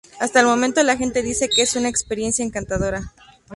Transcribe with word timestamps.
Hasta 0.19 0.39
el 0.39 0.47
momento 0.47 0.81
la 0.81 0.97
gente 0.97 1.21
dice 1.21 1.47
que 1.47 1.61
es 1.61 1.75
una 1.75 1.87
experiencia 1.87 2.43
encantadora. 2.43 3.13